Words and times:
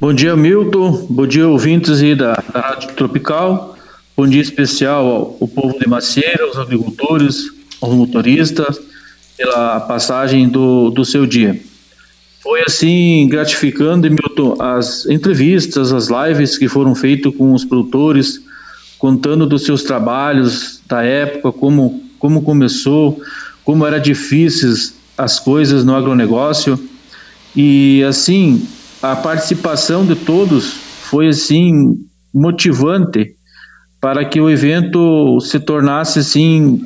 Bom 0.00 0.12
dia, 0.12 0.34
Milton. 0.34 1.06
Bom 1.08 1.24
dia, 1.24 1.46
ouvintes 1.46 2.00
da, 2.16 2.34
da 2.52 2.60
Rádio 2.60 2.92
Tropical. 2.94 3.76
Bom 4.16 4.26
dia 4.26 4.42
especial 4.42 5.06
ao, 5.06 5.36
ao 5.40 5.48
povo 5.48 5.78
de 5.78 5.88
Macieira, 5.88 6.44
aos 6.44 6.58
agricultores, 6.58 7.44
aos 7.80 7.94
motoristas, 7.94 8.80
pela 9.36 9.80
passagem 9.80 10.48
do, 10.48 10.90
do 10.90 11.04
seu 11.04 11.24
dia. 11.24 11.60
Foi 12.42 12.60
assim 12.66 13.28
gratificando, 13.28 14.10
Milton, 14.10 14.60
as 14.60 15.06
entrevistas, 15.06 15.92
as 15.92 16.08
lives 16.08 16.58
que 16.58 16.68
foram 16.68 16.94
feitas 16.96 17.34
com 17.34 17.54
os 17.54 17.64
produtores, 17.64 18.40
contando 18.98 19.46
dos 19.46 19.64
seus 19.64 19.84
trabalhos, 19.84 20.80
da 20.88 21.04
época, 21.04 21.52
como, 21.52 22.02
como 22.18 22.42
começou, 22.42 23.22
como 23.64 23.86
era 23.86 24.00
difíceis 24.00 24.92
as 25.16 25.38
coisas 25.38 25.84
no 25.84 25.94
agronegócio. 25.94 26.78
E 27.54 28.02
assim, 28.02 28.66
a 29.04 29.14
participação 29.14 30.06
de 30.06 30.16
todos 30.16 30.64
foi 31.10 31.28
assim 31.28 31.94
motivante 32.32 33.36
para 34.00 34.24
que 34.24 34.40
o 34.40 34.48
evento 34.48 35.38
se 35.40 35.60
tornasse 35.60 36.20
assim 36.20 36.80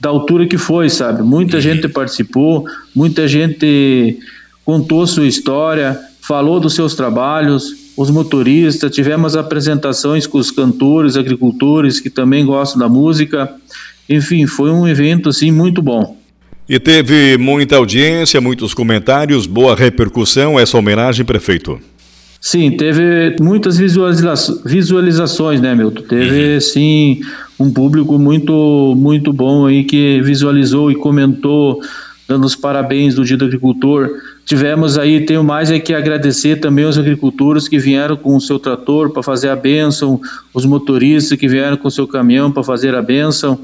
da 0.00 0.08
altura 0.08 0.46
que 0.46 0.56
foi, 0.56 0.88
sabe? 0.88 1.22
Muita 1.22 1.60
gente 1.60 1.86
participou, 1.86 2.64
muita 2.94 3.28
gente 3.28 4.18
contou 4.64 5.06
sua 5.06 5.26
história, 5.26 6.00
falou 6.22 6.58
dos 6.58 6.74
seus 6.74 6.94
trabalhos, 6.94 7.74
os 7.98 8.08
motoristas, 8.08 8.90
tivemos 8.90 9.36
apresentações 9.36 10.26
com 10.26 10.38
os 10.38 10.50
cantores, 10.50 11.18
agricultores 11.18 12.00
que 12.00 12.08
também 12.08 12.46
gostam 12.46 12.78
da 12.78 12.88
música. 12.88 13.54
Enfim, 14.08 14.46
foi 14.46 14.70
um 14.70 14.88
evento 14.88 15.28
assim 15.28 15.50
muito 15.50 15.82
bom. 15.82 16.17
E 16.68 16.78
teve 16.78 17.38
muita 17.38 17.76
audiência, 17.76 18.42
muitos 18.42 18.74
comentários, 18.74 19.46
boa 19.46 19.74
repercussão 19.74 20.60
essa 20.60 20.76
homenagem, 20.76 21.24
prefeito. 21.24 21.80
Sim, 22.38 22.72
teve 22.76 23.36
muitas 23.40 23.78
visualiza 23.78 24.34
visualizações, 24.66 25.62
né, 25.62 25.74
Milton? 25.74 26.02
Teve, 26.02 26.54
uhum. 26.54 26.60
sim, 26.60 27.20
um 27.58 27.72
público 27.72 28.18
muito, 28.18 28.94
muito 28.96 29.32
bom 29.32 29.66
aí 29.66 29.82
que 29.82 30.20
visualizou 30.20 30.90
e 30.90 30.94
comentou, 30.94 31.80
dando 32.28 32.44
os 32.44 32.54
parabéns 32.54 33.14
do 33.14 33.24
Dia 33.24 33.38
do 33.38 33.46
Agricultor. 33.46 34.10
Tivemos 34.44 34.98
aí, 34.98 35.24
tenho 35.24 35.42
mais 35.42 35.70
é 35.70 35.80
que 35.80 35.94
agradecer 35.94 36.56
também 36.56 36.84
aos 36.84 36.98
agricultores 36.98 37.66
que 37.66 37.78
vieram 37.78 38.16
com 38.16 38.36
o 38.36 38.40
seu 38.40 38.58
trator 38.58 39.10
para 39.10 39.22
fazer 39.22 39.48
a 39.48 39.56
bênção, 39.56 40.20
os 40.52 40.66
motoristas 40.66 41.38
que 41.38 41.48
vieram 41.48 41.78
com 41.78 41.88
o 41.88 41.90
seu 41.90 42.06
caminhão 42.06 42.52
para 42.52 42.62
fazer 42.62 42.94
a 42.94 43.00
bênção. 43.00 43.58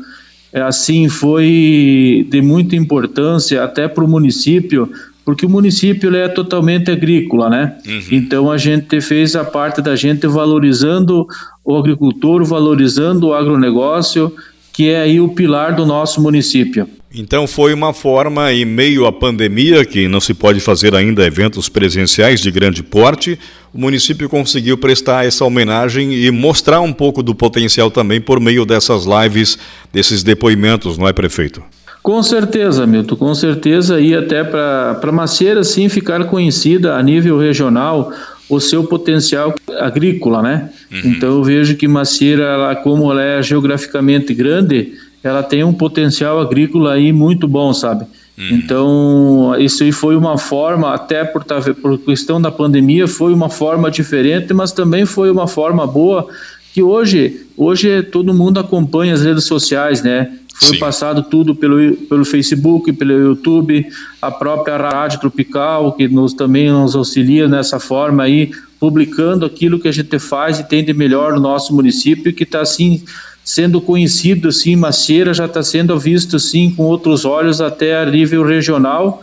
É, 0.55 0.63
assim, 0.63 1.09
foi 1.09 2.25
de 2.31 2.41
muita 2.41 2.77
importância 2.77 3.65
até 3.65 3.89
para 3.89 4.05
o 4.05 4.09
município, 4.09 4.89
porque 5.25 5.45
o 5.45 5.51
município 5.51 6.15
é 6.15 6.29
totalmente 6.29 6.93
agrícola, 6.93 7.51
né? 7.51 7.77
Uhum. 7.85 8.03
Então 8.13 8.53
a 8.53 8.57
gente 8.57 9.01
fez 9.01 9.35
a 9.35 9.45
parte 9.45 9.83
da 9.83 9.97
gente 9.97 10.29
valorizando 10.29 11.27
o 11.65 11.77
agricultor, 11.77 12.45
valorizando 12.45 13.27
o 13.27 13.35
agronegócio, 13.35 14.33
que 14.75 14.91
é 14.91 15.03
aí 15.03 15.21
o 15.21 15.29
pilar 15.29 15.75
do 15.75 15.87
nosso 15.87 16.21
município. 16.21 16.89
Então 17.15 17.47
foi 17.47 17.73
uma 17.73 17.95
forma, 17.95 18.53
em 18.53 18.65
meio 18.65 19.07
à 19.07 19.13
pandemia, 19.13 19.85
que 19.85 20.09
não 20.09 20.19
se 20.19 20.35
pode 20.35 20.59
fazer 20.59 20.97
ainda 20.97 21.25
eventos 21.25 21.69
presenciais 21.69 22.41
de 22.41 22.51
grande 22.51 22.83
porte, 22.83 23.39
o 23.73 23.79
município 23.79 24.29
conseguiu 24.29 24.77
prestar 24.77 25.25
essa 25.25 25.45
homenagem 25.45 26.13
e 26.13 26.29
mostrar 26.33 26.81
um 26.81 26.93
pouco 26.93 27.23
do 27.23 27.33
potencial 27.33 27.89
também 27.89 28.21
por 28.21 28.41
meio 28.41 28.67
dessas 28.67 29.05
lives, 29.05 29.57
desses 29.93 30.25
depoimentos, 30.25 30.99
não 30.99 31.07
é, 31.07 31.13
prefeito? 31.13 31.63
Com 32.03 32.21
certeza, 32.23 32.85
Milton, 32.85 33.17
com 33.17 33.35
certeza, 33.35 34.01
e 34.01 34.13
até 34.13 34.43
para 34.43 35.13
Macieira, 35.13 35.63
sim, 35.63 35.89
ficar 35.89 36.25
conhecida 36.25 36.97
a 36.97 37.03
nível 37.03 37.39
regional 37.39 38.13
o 38.49 38.61
seu 38.61 38.85
potencial 38.85 39.55
agrícola, 39.79 40.43
né? 40.43 40.71
Uhum. 40.93 41.01
Então 41.05 41.31
eu 41.31 41.43
vejo 41.43 41.77
que 41.77 41.89
Macieira, 41.89 42.45
ela, 42.45 42.77
como 42.77 43.11
ela 43.11 43.23
é 43.23 43.43
geograficamente 43.43 44.35
grande, 44.35 44.93
ela 45.23 45.43
tem 45.43 45.65
um 45.65 45.73
potencial 45.73 46.39
agrícola 46.41 46.93
aí 46.93 47.13
muito 47.13 47.49
bom, 47.49 47.73
sabe? 47.73 48.05
Uhum. 48.37 48.49
Então, 48.51 49.57
isso 49.59 49.85
aí 49.85 49.93
foi 49.93 50.17
uma 50.17 50.37
forma, 50.37 50.93
até 50.93 51.25
por, 51.25 51.45
tá, 51.45 51.61
por 51.81 51.99
questão 51.99 52.41
da 52.41 52.51
pandemia, 52.51 53.07
foi 53.07 53.33
uma 53.33 53.49
forma 53.49 53.91
diferente, 53.91 54.53
mas 54.53 54.73
também 54.73 55.07
foi 55.07 55.31
uma 55.31 55.47
forma 55.47 55.87
boa 55.87 56.29
que 56.75 56.83
hoje, 56.83 57.47
hoje 57.57 58.03
todo 58.03 58.35
mundo 58.35 58.59
acompanha 58.59 59.15
as 59.15 59.23
redes 59.23 59.45
sociais, 59.45 60.03
né? 60.03 60.33
Foi 60.55 60.75
Sim. 60.75 60.79
passado 60.79 61.23
tudo 61.25 61.55
pelo, 61.55 61.97
pelo 61.97 62.25
Facebook, 62.25 62.93
pelo 62.93 63.13
YouTube, 63.13 63.87
a 64.23 64.31
própria 64.31 64.77
Rádio 64.77 65.21
Tropical, 65.21 65.93
que 65.93 66.07
nos, 66.07 66.33
também 66.33 66.71
nos 66.71 66.95
auxilia 66.95 67.49
nessa 67.49 67.81
forma 67.81 68.23
aí, 68.23 68.53
publicando 68.79 69.45
aquilo 69.45 69.81
que 69.81 69.89
a 69.89 69.93
gente 69.93 70.19
faz 70.19 70.61
e 70.61 70.65
tem 70.65 70.85
de 70.85 70.95
melhor 70.95 71.35
no 71.35 71.41
nosso 71.41 71.75
município, 71.75 72.33
que 72.33 72.45
está 72.45 72.61
assim 72.61 73.03
sendo 73.45 73.81
conhecido 73.81 74.49
assim, 74.49 74.75
Macieira 74.75 75.35
já 75.35 75.45
está 75.45 75.63
sendo 75.63 75.99
visto 75.99 76.37
assim 76.37 76.71
com 76.71 76.85
outros 76.85 77.27
olhos 77.27 77.61
até 77.61 78.01
a 78.01 78.07
nível 78.07 78.43
regional 78.43 79.23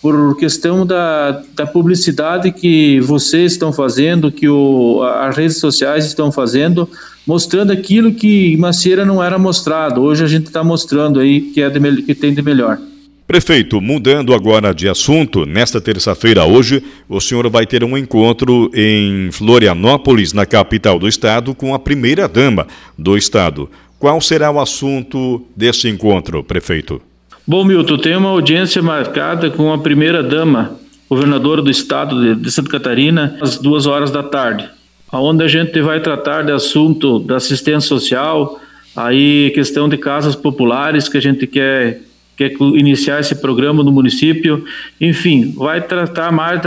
por 0.00 0.36
questão 0.36 0.86
da, 0.86 1.42
da 1.54 1.66
publicidade 1.66 2.52
que 2.52 3.00
vocês 3.00 3.52
estão 3.52 3.72
fazendo, 3.72 4.30
que 4.30 4.48
o, 4.48 5.02
as 5.02 5.36
redes 5.36 5.58
sociais 5.58 6.04
estão 6.04 6.30
fazendo, 6.30 6.88
mostrando 7.26 7.72
aquilo 7.72 8.12
que 8.12 8.56
Macieira 8.56 9.04
não 9.04 9.22
era 9.22 9.38
mostrado. 9.38 10.02
Hoje 10.02 10.24
a 10.24 10.28
gente 10.28 10.46
está 10.46 10.62
mostrando 10.62 11.18
aí 11.18 11.40
que, 11.40 11.60
é 11.60 11.70
de, 11.70 12.02
que 12.02 12.14
tem 12.14 12.32
de 12.32 12.42
melhor. 12.42 12.78
Prefeito, 13.26 13.80
mudando 13.80 14.32
agora 14.32 14.72
de 14.72 14.88
assunto, 14.88 15.44
nesta 15.44 15.80
terça-feira 15.80 16.44
hoje, 16.44 16.80
o 17.08 17.20
senhor 17.20 17.50
vai 17.50 17.66
ter 17.66 17.82
um 17.82 17.98
encontro 17.98 18.70
em 18.72 19.32
Florianópolis, 19.32 20.32
na 20.32 20.46
capital 20.46 20.96
do 20.96 21.08
estado, 21.08 21.52
com 21.52 21.74
a 21.74 21.78
primeira-dama 21.78 22.68
do 22.96 23.16
estado. 23.16 23.68
Qual 23.98 24.20
será 24.20 24.52
o 24.52 24.60
assunto 24.60 25.44
deste 25.56 25.88
encontro, 25.88 26.44
prefeito? 26.44 27.02
Bom, 27.48 27.64
Milton, 27.64 27.96
tem 27.98 28.16
uma 28.16 28.30
audiência 28.30 28.82
marcada 28.82 29.48
com 29.50 29.72
a 29.72 29.78
primeira-dama, 29.78 30.76
governadora 31.08 31.62
do 31.62 31.70
estado 31.70 32.34
de, 32.34 32.50
Santa 32.50 32.68
Catarina, 32.68 33.38
às 33.40 33.56
duas 33.56 33.86
horas 33.86 34.10
da 34.10 34.20
tarde, 34.20 34.68
onde 35.12 35.44
a 35.44 35.46
gente 35.46 35.80
vai 35.80 36.00
tratar 36.00 36.42
de 36.42 36.50
assunto 36.50 37.20
da 37.20 37.36
assistência 37.36 37.88
social, 37.88 38.58
aí 38.96 39.52
questão 39.54 39.88
de 39.88 39.96
casas 39.96 40.34
populares 40.34 41.08
que 41.08 41.16
a 41.16 41.20
gente 41.20 41.46
quer 41.46 42.00
quer 42.36 42.52
iniciar 42.74 43.20
esse 43.20 43.34
programa 43.34 43.82
no 43.82 43.90
município, 43.90 44.62
enfim, 45.00 45.54
vai 45.56 45.80
tratar 45.80 46.30
mais 46.30 46.60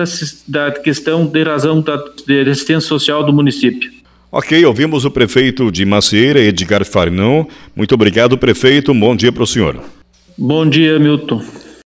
da, 0.47 0.71
da 0.71 0.71
questão 0.71 1.27
de 1.27 1.43
razão 1.43 1.79
da 1.79 1.95
de 2.25 2.49
assistência 2.49 2.87
social 2.87 3.23
do 3.23 3.31
município. 3.31 3.91
Ok, 4.31 4.65
ouvimos 4.65 5.05
o 5.05 5.11
prefeito 5.11 5.71
de 5.71 5.85
Macieira, 5.85 6.39
Edgar 6.39 6.83
Farnão. 6.85 7.47
Muito 7.75 7.93
obrigado, 7.93 8.35
prefeito. 8.35 8.93
Bom 8.95 9.15
dia 9.15 9.31
para 9.31 9.43
o 9.43 9.47
senhor. 9.47 9.79
Bom 10.41 10.69
dia, 10.69 10.97
Milton. 10.97 11.43